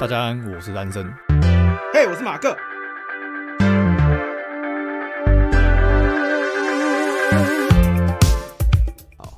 [0.00, 1.06] 大家安，我是安森。
[1.92, 2.56] 嘿，我是马克。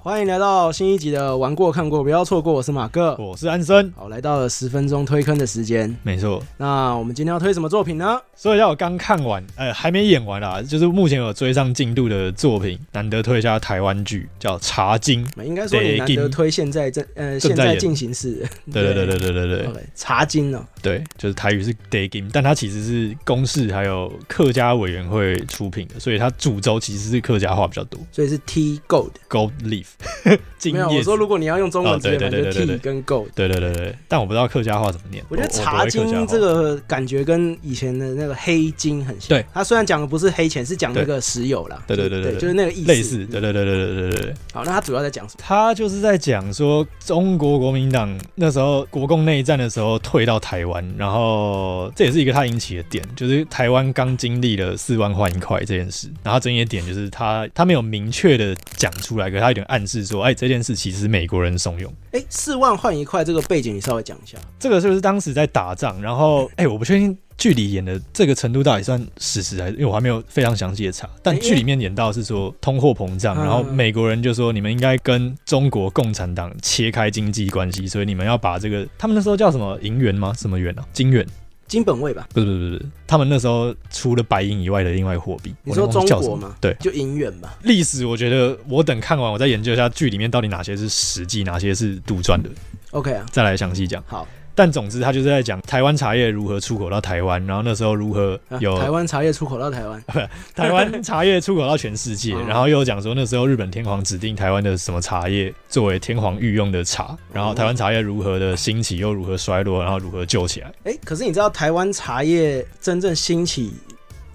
[0.07, 2.53] 欢迎来到新一集的玩过看过，不要错过。
[2.53, 3.93] 我是马哥，我是安森。
[3.97, 5.93] 好，来到了十分钟推坑的时间。
[6.05, 6.41] 没错。
[6.59, 8.17] 那我们今天要推什么作品呢？
[8.37, 15.27] 说一下我刚看完，呃，还没演完啦，就是目前有追上进度的作品，难得推一下台湾剧，叫《茶金》。
[15.43, 18.47] 应该说你难得推现在正呃现在进行式。
[18.73, 19.67] 对对对对对对对。
[19.67, 20.67] Okay, 茶金呢、喔？
[20.81, 27.99] 对，就是台语是 Day Game，但它其实是公视还有客家委员会出品的，所以它主轴其实是客家话比较多。
[28.13, 29.87] 所以是 Tea Gold Gold Leaf。
[30.73, 33.29] 没有，我说如果你要用中文字，就 Tea 跟 Gold。
[33.37, 35.25] 对对对对，但我不知道客家话怎么念。
[35.29, 39.29] 我觉得茶金这个感觉跟以前的那个黑金很像。
[39.29, 41.81] 对，他虽然讲的不是黑钱，是讲那个石油啦。
[41.87, 42.89] 对对对对，就是那个意思。
[42.89, 43.25] 类似。
[43.27, 44.35] 对对对对对对对。
[44.53, 45.45] 好，那他主要在讲什么？
[45.47, 56.09] 他就是在讲说中国国民党那时候国共内战的时候退到台湾，然后这也是一个他引起的点，就是台湾刚经历了四万换一块这件事。
[56.25, 61.89] 然后争议的点就是他他没有明确的讲出来，可是他有点暗示说，哎，这件事其实是美国人怂恿。
[62.13, 64.37] 哎，四万换一块这个背景你稍微讲一下。
[64.59, 66.01] 这个是不是当时在打仗？
[66.01, 67.17] 然后哎，我不确定。
[67.39, 69.75] 剧里演的这个程度到底算史实还是？
[69.75, 80.33] 因为我还没有非常详细的查，但剧里面演到是说通货膨胀，然后美国人就说你们应该跟中国共产党切开经济关系，所以你们要把这个他们那时候叫什么银元吗？
[80.35, 80.85] 什么元啊？
[80.95, 81.27] 金元？
[81.67, 82.29] 金本位吧？
[82.33, 85.55] 不是不是不是，他们那时候除了白银以外的另外货币。
[85.65, 86.57] 你说中国吗？
[86.61, 87.57] 对，就银元吧。
[87.63, 92.49] 历史我觉得我等看完我再研究一下剧里面到底哪些是实际，哪些是杜撰的。
[92.93, 94.03] OK 啊，再来详细讲。
[94.07, 94.27] 好。
[94.57, 100.03] 但总之，他就是在讲台湾茶叶如何出口到台湾，然后那时候如何有、啊、台湾茶叶出口到台湾，
[100.57, 110.69] 台湾 茶叶出口到全世界，然后又讲说那时候日本天皇指定台湾的什么茶叶作为天皇御用的茶，然后台湾茶叶如何的兴起又如何衰落，然后如何救起来。
[110.85, 113.75] 哎、欸，可是你知道台湾茶叶真正兴起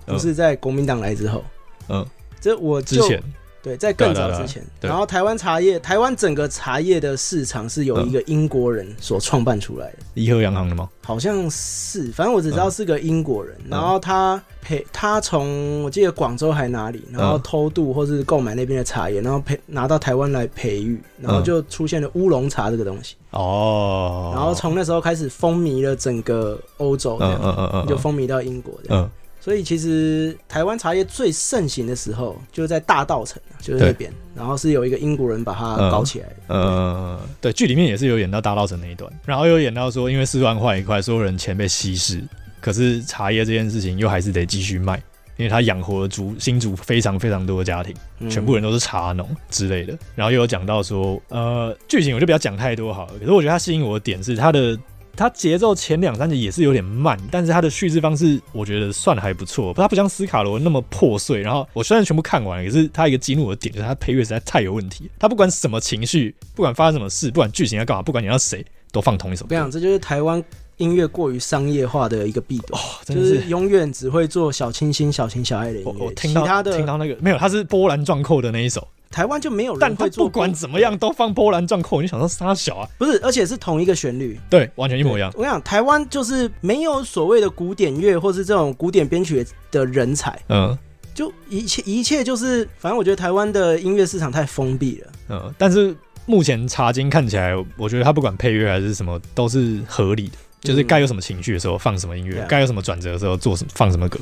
[0.06, 1.44] 不是在国民党来之后？
[1.90, 2.06] 嗯，
[2.40, 3.24] 这我就之前。
[3.64, 10.90] 对，在更早之前，然后台湾茶叶，台湾整个茶叶的市场是由一个英国人所创办出来的，怡和洋行的吗？
[11.04, 23.16] 好像是，反正我只知道是个英国人，然后他培，他从我记得广州还哪里，然后偷渡或是购买那边的茶叶，然后培拿到台湾来培育，然后就出现了乌龙茶这个东西。
[23.32, 29.12] 哦，然后从那时候开始风靡了整个欧洲，嗯嗯嗯，就风靡到英国这样。
[29.44, 36.36] 所以其实台湾茶叶最盛行的时候，就是在大稻城，就是那边，然后是有一个英国人把它搞起来的。
[36.50, 42.24] 嗯，对，剧里面也是有演到大稻城那一段，然后又演到说，因为四万块一块，所有人钱被稀释，
[42.60, 45.02] 可是茶叶这件事情又还是得继续卖，
[45.38, 47.96] 因为他养活了族新竹非常非常多的家庭，
[48.30, 49.98] 全部人都是茶农之类的。
[50.14, 53.14] 然后又有讲到说，呃，剧情我就不要讲太多好了。
[53.20, 54.78] 可是我觉得它吸引我的点是它的。
[55.16, 59.74] 它节奏前两三集也是有点慢，但是它的叙事方式我觉得算还不错。
[59.76, 61.42] 它不像斯卡罗那么破碎。
[61.42, 65.10] 然后我虽然全部看完了，可是它一个激怒我的点就是它配乐实在太有问题。
[65.20, 69.56] 它不管什么情绪，不管发生什么事，不管剧情要干嘛，不管你要谁，都放同一首歌。
[69.56, 70.44] 我讲，这就是台湾
[70.78, 76.06] 音乐过于商业化的一个弊端，哦、真的是就是永远只会做小清新、小情小爱的音乐。
[76.06, 78.88] 我听到其他的听到那个没有，它是波澜壮阔的那一首。
[79.12, 82.88] 台湾就没有人但他不管怎么样都放波澜壮阔，你就想说杀小啊？
[82.98, 85.30] 不是，而且是同一个旋律，对，完全一模一样。
[85.36, 90.78] 我跟你讲，台湾就是没有所谓的古典乐或是这种古典编曲的人才，嗯，
[91.14, 95.54] 就一切一切就是，反正我觉得台湾的音乐市场太封闭了，嗯。
[95.58, 95.94] 但是
[96.26, 104.18] 目前茶金看起来，我觉得他不管配乐还是什么都是合理的，就是该有什么情绪的时候放什么音乐，该、嗯、有什么转折的时候做什么放什么歌，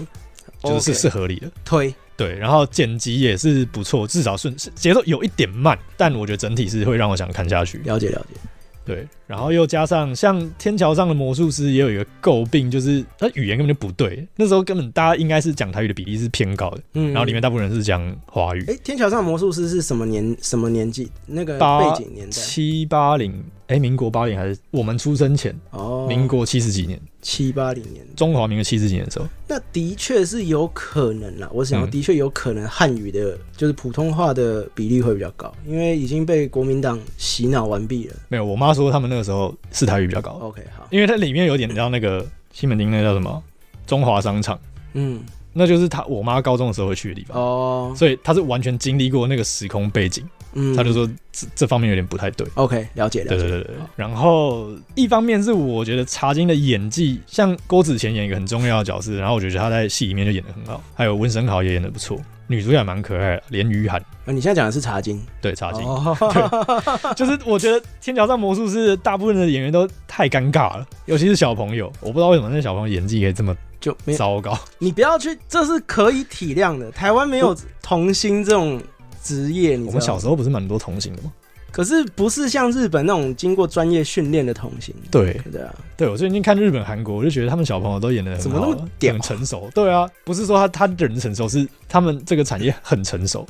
[0.63, 1.51] 就是是合理的。
[1.63, 1.93] 推。
[2.19, 7.77] 对，然后剪辑也是不错，至少顺节奏有一点慢，但我觉得整体是会让我想看下去。
[7.85, 8.37] 了解了解，
[8.83, 14.27] 对，然后又加上像《天桥上的魔术师》也有一个诟病，就是他语言根本就不对。
[14.35, 18.65] 那时候根本大家应该是讲台语的比例是偏高的，嗯，然后里面大部分人是讲华语。
[18.67, 21.09] 哎，《天桥上的魔术师》是什么年什么年纪？
[21.25, 22.31] 那个背景年代？
[22.31, 23.41] 七八零。
[23.67, 25.55] 哎，民国八零还是我们出生前？
[25.69, 31.49] 哦，民国七十几年，七八零年，中华民国七十几年的时候，那的确是有可能啦。
[31.53, 38.15] 我想，的确有可能汉语的，就是普通话的比例会比较高，因为已经被国民党洗脑完毕了。
[38.29, 40.31] 没有，我妈说他们那个时候是台语比较高。
[40.41, 43.43] OK，好，因为它里面有点像那个西门町那叫什么
[43.85, 44.57] 中华商场，
[44.93, 45.21] 嗯，
[45.59, 50.23] 那就是他我妈高中的时候会去的地方哦，所以他是完全经历过那个时空背景。
[50.53, 52.47] 嗯，他就说这这方面有点不太对。
[52.55, 53.37] OK，了解了解。
[53.37, 53.75] 对对对对。
[53.95, 60.81] 然后一方面是我觉得茶金的演技，像郭子乾演一个很重要的角色，然后我觉得他在戏里面就演的很好。
[60.95, 64.03] 还有温升豪也演的不错，女主角蛮可爱的，连于涵。
[64.25, 74.57] 呃，你现在讲的是茶金，对茶金，哦、 对，就是我觉得《天桥上魔术师》大部分的演员都太尴尬了，尤其是小朋友，我不知道为什么那小朋友演技可以这么就糟糕。
[74.77, 76.91] 你不要去，这是可以体谅的。
[76.91, 78.81] 台湾没有童星这种
[79.23, 79.87] 职业，你知道吗？
[79.87, 81.31] 我们小时候不是蛮多童星的吗？
[81.71, 84.93] 可是不是像日本那种经过专业训练的童星。
[85.11, 89.69] 对对啊，对我最近看日本、韩国，我就觉得他们小朋友都演得很好，怎么那么点成熟？
[89.75, 93.45] 对啊，不是说他他人成熟，是他们这个产业很成熟，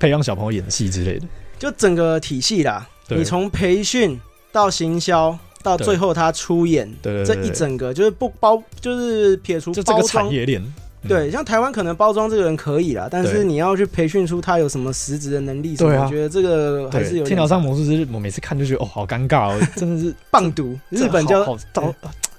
[0.00, 1.28] 培养小朋友演戏之类的，
[1.60, 2.88] 就整个体系啦。
[3.08, 10.62] 你从培训到行销，到最后他出演，对这一整个就是不包，就是撇除包装，就这个产业链。
[11.08, 17.24] 对，像台湾可能包装这个人可以啦，但是你要去培训出他有什么实质的能力，对啊，我觉得这个还是有。
[17.24, 20.78] 天桥上魔术师，我每次看就觉得哦，好尴尬哦， 真的是棒读。
[20.90, 21.42] 日本叫
[21.72, 21.94] 刀，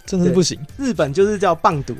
[0.06, 0.60] 真的是不行。
[0.78, 1.96] 日本就是叫棒读，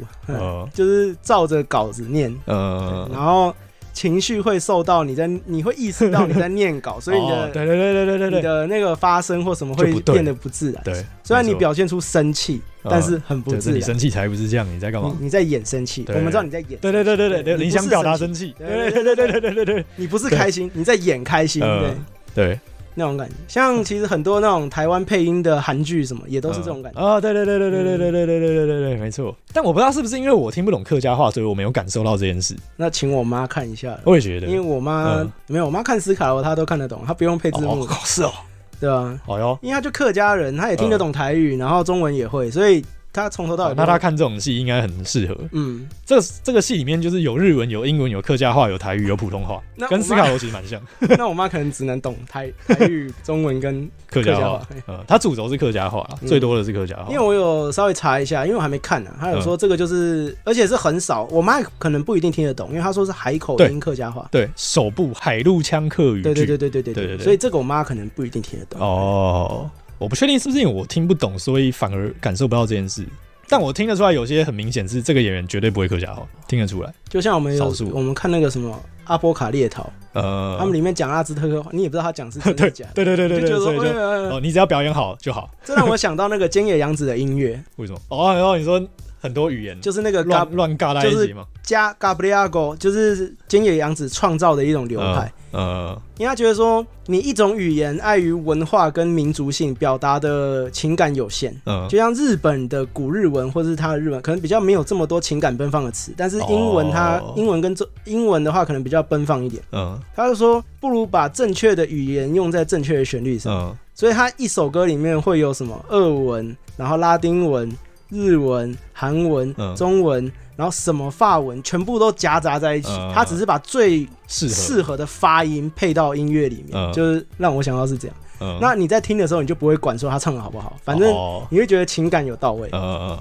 [0.72, 3.54] 就是照着稿子念，呃，然后。
[4.02, 10.84] 情绪会受到你在，你会意识到你在念稿， 所以你的对对对对对对，你的那个发声或什么会变得不自然。
[10.84, 13.78] 对，虽然你表现出生气，但是很不自然。
[13.78, 15.16] 你生气才不是这样，你在干嘛？
[15.20, 16.04] 你在演生气。
[16.08, 16.80] 我们知道你在演。
[16.82, 18.56] 对对对对对，你想表达生气。
[18.58, 21.62] 对对对对对对对，你不是开心，你在演开心。
[21.62, 21.94] 对
[22.34, 22.60] 对。
[22.94, 27.20] 那种感觉，像其实很多那种台湾配音的韩剧什么，也都是这种感觉啊！
[27.20, 29.36] 对对对对对对对对对对对对对，没错。
[29.54, 32.56] 但我不知道是不是因为我听不懂客家话，所以我没有感受到这件事。
[32.76, 33.98] 那请我妈看一下。
[34.04, 37.88] 我也觉得，因为我妈没有，我妈看斯卡罗，她都看得懂，她不用配字幕。
[38.04, 38.32] 是哦，
[38.80, 39.20] 对啊。
[39.26, 42.84] 好哟，因为她就客家人，她也听得懂台语，然后中文也会，所以。
[43.14, 45.38] 他从头到尾，那他看这种戏应该很适合。
[45.52, 50.82] 嗯，这个这个戏里面就是有日文、有英文、有客家话、有台语、有普通话，跟斯卡罗其实蛮像。
[51.18, 54.62] 那我妈可能只能懂台台语、中文跟客家话。
[54.86, 57.12] 呃，他主轴是客家话，最多的是客家话。
[57.12, 59.12] 因为我有稍微查一下，因为我还没看呢。
[59.20, 61.26] 他有说这个就是，而且是很少。
[61.26, 64.26] 我妈可能不一定听得懂，因为他说是海口音客家话。
[64.32, 66.22] 对，首部海陆腔客语。
[66.22, 67.24] 对对对对对对对对。
[67.24, 68.80] 所以这个我妈可能不一定听得懂。
[68.80, 69.70] 哦。
[70.02, 73.06] 我不确定是不是因为我听不懂，所以反而感受不到这件事。
[73.48, 76.92] 但我听得出来，有些很明显是这个演员绝对不会客家话，听得出来。
[77.08, 78.72] 就像我们有我们看那个什么
[79.04, 79.84] 《阿波卡列陶》，
[80.14, 82.94] 呃，他们里面讲阿兹特克话，你也不知道他讲是真的 假的。
[82.96, 85.52] 对对对对对，所以就哦，你只要表演好就好。
[85.64, 87.64] 这让我想到那个菅野洋子的音乐。
[87.76, 88.00] 为什么？
[88.08, 88.82] 哦，然后你说。
[89.22, 95.32] 很多语言就是那个乱乱尬在一起嘛，加 Gabriago 就是菅野洋子创造的一种流派。
[95.52, 101.54] 呃，因为他觉得说，你一种语言碍于文化跟民族性表达的情感有限。
[101.66, 109.62] 嗯，就像日本的古日文或者是他的日文，可能比较没有这么多情感奔放的词，但是英文它英文跟中英文的话，可能比较奔放一点。
[109.74, 113.54] 嗯，他就说，不如把正确的语言用在正确的旋律上。
[113.54, 117.70] 嗯，所以他一首歌里面会有什么俄文，然后拉丁文。
[118.12, 122.90] 日文、韩文、中文，然后什么法文，全部都夹杂在一起。
[123.14, 128.18] 他只是把最适合的发音配到音乐里面，就是让我想到是这样。
[128.60, 131.10] 那你在听的时候，你就不会管说他唱的好不好，反正
[131.50, 132.70] 你会觉得情感有到位。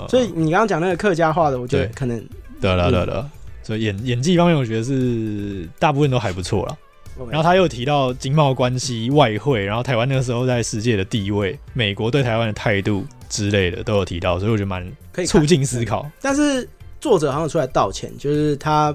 [0.09, 2.23] 所以你刚刚讲那个客家话的，我觉得可能
[2.61, 3.31] 对了对了。
[3.63, 6.77] 所以演演技方面，我觉得是大部分都还不错了。
[7.29, 16.09] 然后他又提到经贸关系、外汇，然后台湾那个时候在世界的地位，美国对台湾的态度之类的都有提到，所以我觉得蛮可以促进思考。
[16.21, 16.69] 但是
[17.01, 18.95] 作者好像出来道歉，就是他，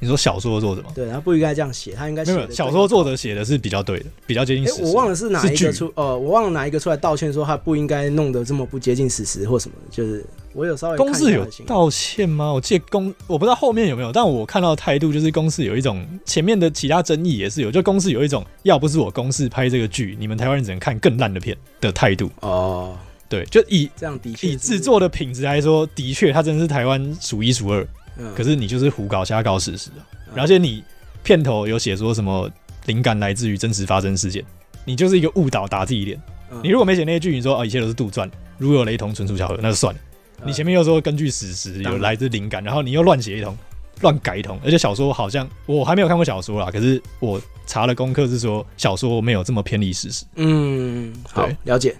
[0.00, 0.88] 你说小说作者吗？
[0.94, 4.82] 对，他不应该这样写，他应该没有小说作者写的是比较对的，比较接近事实。
[4.82, 10.24] 我忘了是哪一个出，呃，我忘了哪一个出来道歉说他不应该弄得这么不接近事实或什么，就是。
[10.52, 12.52] 我有稍微公司有道歉吗？
[12.52, 22.28] 我记得公我不知道后面有没有，但我看到态度就是公司有一种前面的其他争议也是有，就公司有一种要不是我公司拍这个剧，你们台湾人只能看更烂的片的态度。
[22.40, 22.96] 哦，
[23.28, 27.86] 对，就以这样的确以制作的品质来说，的确它真的是台湾数一数二。
[28.16, 29.90] 嗯，可是你就是胡搞瞎搞史实，
[30.34, 30.82] 而且你
[31.22, 32.50] 片头有写说什么
[32.86, 34.44] 灵感来自于真实发生事件，
[34.84, 36.20] 你就是一个误导打自己脸。
[36.62, 40.00] 你如果没写那些剧，你说啊一切都是杜撰，如有雷同纯属巧合，那就算了。
[40.44, 43.56] 你前面又说根据史实有来自灵感，然后你又乱写一通，
[44.00, 50.24] 乱改一通，而且小说好像我还没有看过小说啦，可是我查了功课是说小说没有这么偏离史实。
[50.36, 51.94] 嗯，好，了解。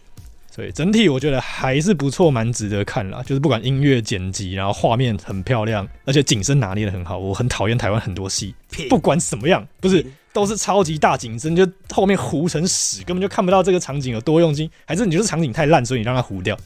[0.51, 3.23] 所以整体我觉得还是不错，蛮值得看啦。
[3.23, 7.17] 就是不管音乐剪辑，然后画面很漂亮，而且景深拿捏的很好。
[7.19, 8.55] 我很讨厌台湾很多戏，
[8.89, 16.59] 不管什么样，不是都是超级大景深，就后面糊成屎，根本就看不到这个场景有多用心，还是你就是场景太烂，所以你让它糊掉。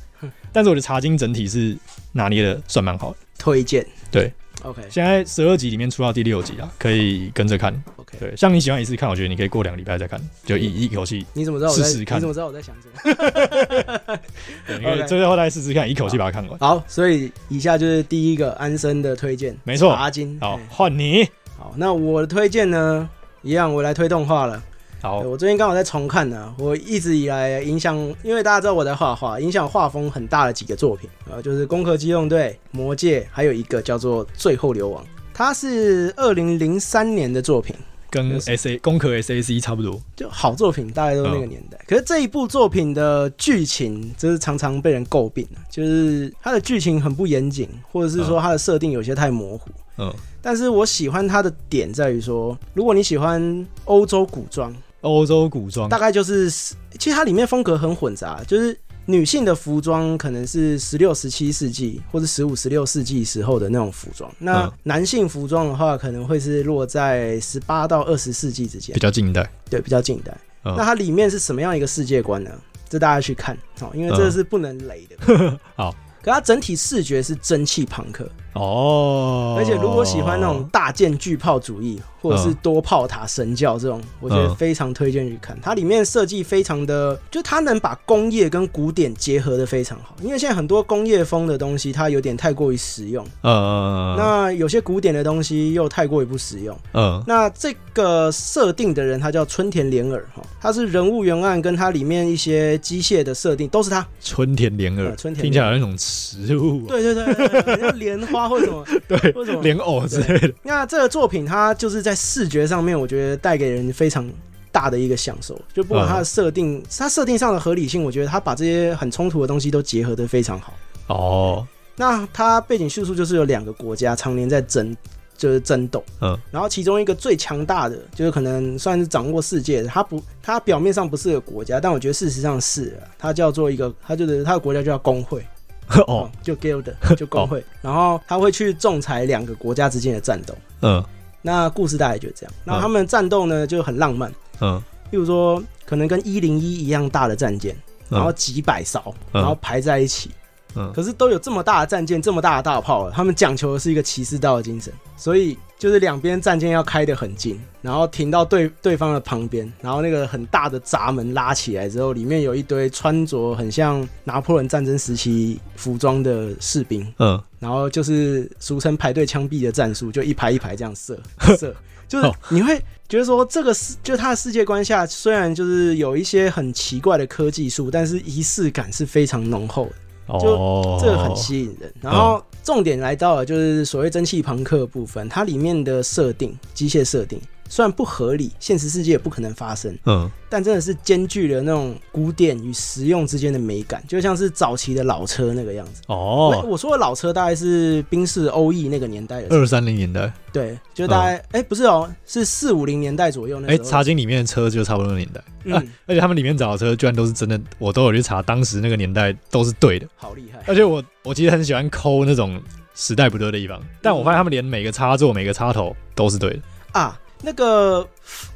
[0.51, 1.77] 但是我觉得茶金整体是
[2.13, 3.87] 拿捏的算蛮好的，推荐。
[4.11, 4.33] 对
[4.65, 4.83] ，OK。
[4.91, 7.73] 现在十二集里面出到第六集了，可以跟着看。
[7.97, 8.19] OK。
[8.19, 11.25] 对，像你喜欢一次看，我觉得你可以过两个礼拜再看，就一一口气。
[11.33, 11.71] 你怎么知道？
[11.71, 12.19] 试试看。
[12.19, 14.19] 你怎么知道我在想什么？
[14.67, 16.59] 对，你可以最后再试试看，一口气把它看完。
[16.59, 20.37] 好，所以以下就是第一个安生的推荐，没错，阿金。
[20.41, 21.29] 好，换你。
[21.57, 23.09] 好，那我的推荐呢？
[23.43, 24.63] 一样，我来推动画了。
[25.05, 26.55] 好，我最近刚好在重看呢。
[26.59, 37.77] 我一直以来影响，因为大家知道我在画画，影响画风很大的几个作品啊，就是《攻壳机动队》、《魔戒》，还有一个叫做《最后流亡》，它是二零零三年的作品，
[38.09, 41.79] 跟 S A 攻壳 S A C 差不多，就好作品，大概都是那个年代。
[41.87, 49.71] 可是这一部作品的剧情，就是常常被人诟病，就是它的剧情很不严谨，或者是说它的设定有些太模糊。
[49.99, 54.75] 嗯，但是我喜欢它的点在于说，如果你喜欢欧洲古装。
[55.05, 55.89] 欧洲古装。
[55.89, 56.51] 大概就是，
[56.99, 70.37] 其实它里面风格很混杂，就是女性的服装可能是十六、十七世纪或者十五、十六世纪时候的那种服装，那男性服装的话可能会是落在十八到二十世纪之间，比较近代，对，比较近代。
[70.63, 72.51] 那它里面是什么样一个世界观呢？
[72.89, 75.59] 这大家去看，哦，因为这是不能雷的。
[75.77, 78.27] 好，可它整体视觉是蒸汽朋克。
[78.55, 85.59] 哦，而且如果喜欢那种大舰巨炮主义，或者是多炮塔神教这种，我觉得非常推荐去看。
[85.61, 90.17] 它里面设计非常的，就它能把工业跟古典结合的非常好。
[90.23, 93.23] 因为现在很多工业风的东西，它有点太过于实用。
[93.43, 96.75] 嗯，那有些古典的东西又太过于不实用。
[96.95, 104.07] 嗯，那这个设定的人他叫春田莲耳哈，他是人物原案跟他里面一些机械的设定都是他。
[104.23, 106.87] 春田莲耳，春田听起来有那种植物。
[106.87, 108.49] 对对对，像莲花。
[108.55, 108.85] 或什么？
[109.09, 110.53] 对，或什么莲藕之类的？
[110.63, 114.29] 那这个作品它就是在视觉上面，我觉得带给人非常
[114.71, 115.61] 大的一个享受。
[115.73, 120.75] 就不管它的设定，它设定上的合理性，我觉得它把这些很冲突的东西都结合的非常好。
[121.09, 121.67] 哦，
[121.97, 124.97] 那它背景叙述就是有两个国家常年在争，
[125.37, 126.03] 就是争斗。
[126.21, 135.45] 嗯，然后其中一个最强大的，就是可能算是掌握世界的，它不，它表面上不是个国家，但我觉得事实上是，它叫做一个，它就是它的国家就叫工会。
[136.07, 136.83] 哦，就 guild
[137.15, 140.55] 就工会， 然后他会去仲裁两个国家之间的战斗。
[140.81, 141.05] 嗯，
[141.47, 142.53] 那故事大概就这样。
[142.65, 144.33] 然后他们战斗呢就很浪漫。
[144.61, 147.77] 嗯，例如说可能跟一零一一样大的战舰，
[148.09, 150.31] 然后几百艘，然后排在一起。
[150.77, 155.57] 嗯，可是都有这么大的战舰，这么大的大炮了，他们讲求的是一个骑士道的精神，所以。
[155.77, 171.19] 就是两边战舰要开得很近，然后停到对对方的旁边，然后那个很大的闸门拉起来之后，里面有一堆穿着很像拿破仑战争时期服装的士兵，嗯，然后就是俗称排队枪毙的战术，就一排一排这样射
[171.57, 171.75] 射，
[172.07, 172.79] 就是你会
[173.09, 179.93] 觉得说这个世就他的世界观下，虽然就是有一些很奇怪的科技术，但是仪式感是非常浓厚的。
[180.41, 187.41] 就这个很吸引人，然后重点来到了就是所谓蒸汽朋克部分，它里面的设定，机械设定。
[187.69, 196.03] 虽然不合理，现实世界也不可能发生，嗯，但真的是兼具了那种古典与实用之间的美感，就像是早期的老车那个样子。
[196.07, 203.69] 哦，我说的老车大概是宾士欧翼那个年代的，二三零年代，对，就大概，哎、嗯欸，不是哦，是四五零年代左右那。
[203.69, 210.61] 哎、欸，茶经里面的车就差不多那个年代，嗯、啊，而且他们里面找的车居然都是真的，我都有去查，当时那个年代都是对的，好厉害。
[210.67, 212.61] 而且我我其实很喜欢抠那种
[212.95, 216.61] 时代不对的地方，但我发现他们连每个插座、每个插头都是对的
[216.93, 217.19] 啊。
[217.45, 218.07] 那个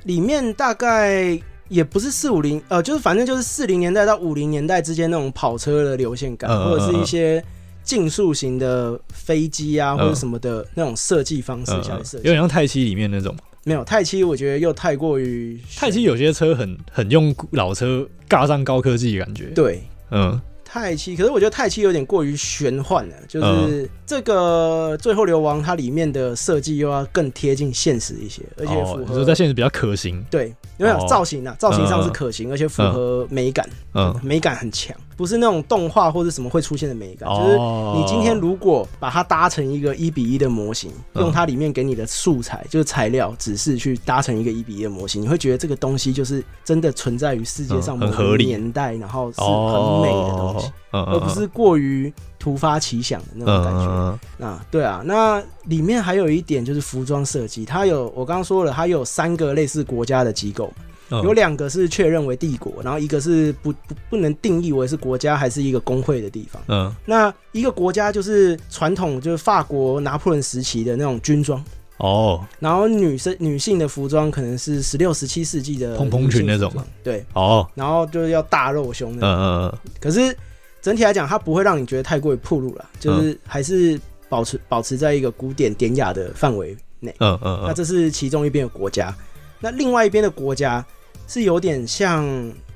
[0.04, 7.45] 里面大概也不是四五零，呃，就是反正就是四零年代到五零年代之间那种跑车的流线感，或者是一些
[7.85, 13.37] 竞速型的飞机啊，或者什么的那种设计方式下来设计，有点像泰七里面那种。
[13.64, 19.45] 没有泰七，我觉得又太过于泰七，有些车很很用老车尬上高科技的感觉。
[19.54, 20.40] 对，嗯。
[20.70, 30.22] 太七，可是我觉得太七有点过于玄幻了，就是这个最后流亡它里面的设计又要更贴近现实一些，而且符合、哦、在现实比较可行。
[30.30, 34.94] 对，因为造型啊，造型上是可行，而且符合美感，嗯，美感很强。
[35.18, 54.18] 不是那种动画或者什么会出现的美感，就是你今天如果把它搭成一个一比一的模型，用它里面给你的素材就是材料指示去搭成一个一比一的模型，你会觉得这个东西就是真的存在于世界上某个年代，然后是很美的东西，而不是过于突发奇想的那种感觉。
[54.37, 60.72] 那对啊，那里面还有一点就是服装设计，它有我刚刚说了，它有三个类似国家的机构。
[61.10, 66.62] 有两个是确认为帝国，然后一个是不不不能定义为是国家还是一个工会的地方。
[66.68, 71.64] 嗯，那一个国家就是传统就是法国拿破仑时期的那种军装
[71.96, 76.70] 哦，然后女生女性的服装可能是十六十七世纪的蓬蓬裙那种，
[77.02, 79.28] 对哦，然后就是要大肉胸那种。
[79.30, 79.90] 嗯嗯嗯。
[79.98, 80.36] 可是
[80.82, 83.98] 整体来讲，它不会让你觉得太过于暴露了，就是还是
[84.28, 87.14] 保持保持在一个古典典雅的范围内。
[87.20, 87.64] 嗯嗯嗯。
[87.66, 89.12] 那这是其中一边的国家，
[89.58, 90.84] 那另外一边的国家。
[91.26, 92.25] 是有点像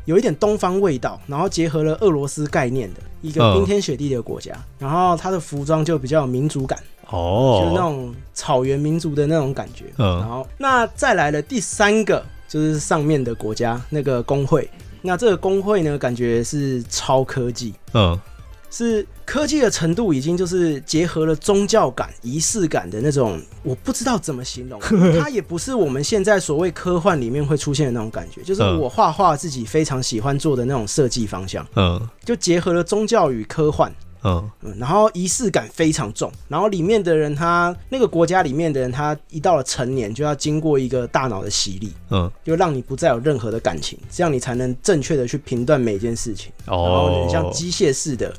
[0.05, 6.79] 有一点东方味道，然后结合了俄罗斯概念的一个冰天雪地的国家，嗯、然后它的服装就比较有民族感
[7.11, 9.85] 哦，就是那种草原民族的那种感觉。
[9.99, 14.69] 嗯，然后那再来了第三个，就是上面的国家那个工会，
[15.01, 17.75] 那这个工会呢，感觉是超科技。
[17.95, 18.19] 嗯。
[18.73, 24.81] 是科技的程度已经就是结合了宗教感、仪式感的那种，我不知道怎么形容。
[25.21, 31.67] 它也不是我们现在所谓科幻里面会出现的那种感觉，就是我画画自己非常喜欢做的那种设计方向。
[31.77, 33.93] 嗯，就结合了宗教与科幻。
[34.25, 34.49] 嗯，
[34.79, 36.31] 然后仪式感非常重。
[36.47, 41.93] 然后里面的人，他那个国家里面的人，他一到了成年就要经过一个大脑的洗礼。
[42.11, 46.53] 嗯，就让你不再有任何的感情，这样你才能正确的去评断每一件事情。
[46.67, 48.33] 哦，然后像机械式的。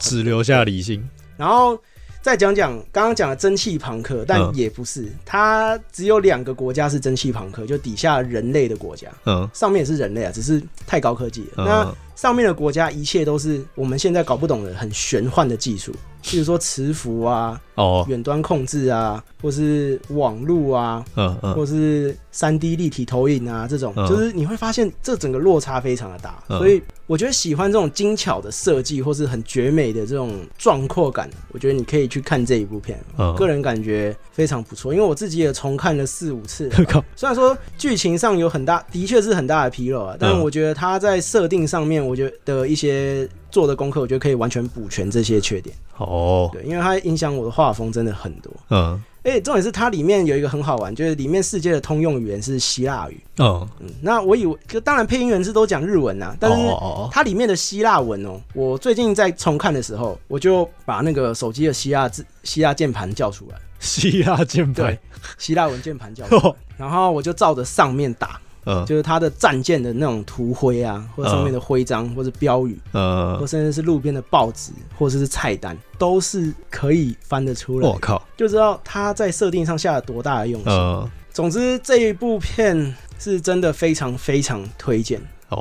[0.00, 1.02] 只留下理性，
[1.36, 1.78] 然后
[2.22, 11.64] 再讲讲刚刚讲的蒸汽朋克，但也不是，它只有两个国家是蒸汽朋克，就底下人类的国家，嗯，上面也是人类啊，只是太高科技了。
[11.64, 23.94] 那上面的国家一切都是我们现在搞不懂的很玄幻的技术，譬如说磁浮啊，哦，远端控制啊，或是网路啊，嗯嗯，或是三 D 立体投影啊，这种。
[24.08, 26.82] 就是你会发现这整个落差非常的大，所以。
[27.06, 33.02] 我觉得喜欢这种精巧的设计，或是很绝美的这种壮阔感，我觉得你可以去看这一部片。
[33.18, 36.70] 嗯，个人感觉非常不错，因为我自己也重看了四五次。
[37.16, 45.74] 虽然说剧情上有很大，的确是很大的纰漏啊，但我觉得它在设定上面，我觉得一些做的功课，我觉得可以完全补全这些缺点。
[45.96, 48.52] 哦，对，因为它影响我的画风真的很多。
[48.70, 49.02] 嗯。
[49.22, 53.20] 哎，重点是它里面有一个很好玩，就是里面世界的通用语言是希腊语。
[53.36, 56.66] 嗯嗯，那我以为，就当然配音员是都讲日文呐，但是
[57.10, 63.58] 它里面的希腊文哦，我最近在重看的时候，我就把那个手机的希腊字、希腊键盘叫出来。
[63.78, 64.98] 希腊键盘，对，
[65.36, 68.40] 希腊文键盘叫出来， 然后我就照着上面打。
[68.66, 77.88] 嗯，就是他的战舰的那种图徽啊，或者上面的徽章，或者标语，呃，或甚至是路边的报纸，或者是菜单，都是可以翻得出来。
[77.88, 80.70] 我靠，就知道他在设定上下了多大的用心。
[80.70, 85.18] 呃，总之这一部片是真的非常非常推荐，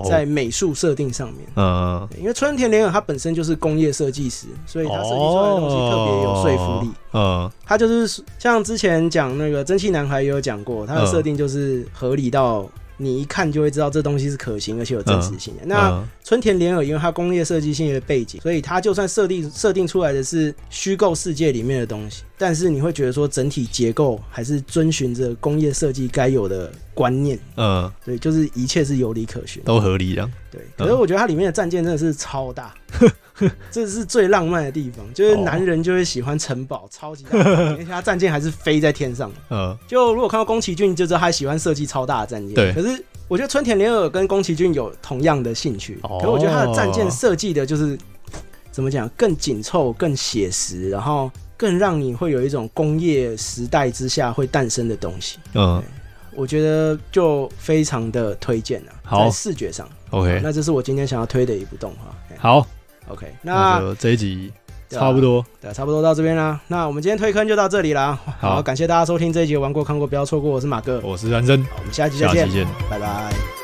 [0.10, 6.92] 在美术设定上面，嗯，因为春田莲尔他本身就是工业设计师，所以他设计出来的东西特别有说服力。
[7.14, 12.70] 嗯，他就是像之前讲那个蒸汽男孩也有讲过，他的设定就是合理到。
[13.02, 15.62] 你一看就会知道这东西是可行而且有真实性的。
[15.64, 27.40] 嗯、那春田莲尔因为它工业设计性的背景，所以它就算设定设定出来的是虚构世界里面的东西，但是你会觉得说整体结构还是遵循着工业设计该有的观念。
[27.56, 30.30] 嗯，对，就是一切是有理可循，都合理啊。
[30.52, 32.74] 对，可是我觉得它里面的战舰真的是超大。
[33.72, 39.32] 这是最浪漫的地方，就是男人就会喜欢城堡，超级大， 而且他战舰还是飞在天上。
[39.50, 42.54] 嗯，就如果看到宫崎骏，就知道他喜欢设计超大的战舰。
[42.54, 46.00] 对，可是我觉得春田莲尔跟宫崎骏有同样的兴趣。
[46.02, 47.98] 可是我觉得他的战舰设计的就是
[48.72, 55.38] 怎么讲，更紧凑、更写实，然后更让你会有一种工业时代之下会诞生的东西。
[55.54, 55.82] 嗯，
[56.36, 58.92] 我觉得就非常的推荐啊。
[59.04, 62.16] 好，在视觉上，OK，那这是我今天想要推的一部动画。
[62.38, 62.66] 好。
[63.10, 64.52] OK，那，那这一集
[64.90, 66.60] 差不多，对，差不多到这边啦。
[66.68, 68.18] 那我们今天推坑就到这里啦。
[68.40, 70.50] 好，感谢大家收听这一集，玩过看过不要错过。
[70.50, 73.59] 我是马哥，我是安生，我们下期再见，下期见，拜拜。